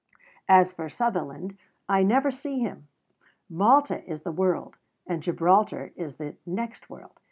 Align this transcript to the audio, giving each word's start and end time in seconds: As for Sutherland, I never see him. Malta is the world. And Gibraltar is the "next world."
As 0.49 0.73
for 0.73 0.89
Sutherland, 0.89 1.59
I 1.87 2.01
never 2.01 2.31
see 2.31 2.57
him. 2.57 2.87
Malta 3.47 4.03
is 4.11 4.23
the 4.23 4.31
world. 4.31 4.77
And 5.05 5.21
Gibraltar 5.21 5.93
is 5.95 6.15
the 6.15 6.37
"next 6.47 6.89
world." 6.89 7.19